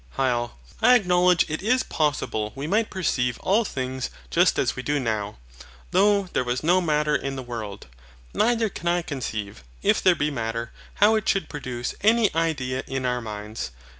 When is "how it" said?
10.95-11.29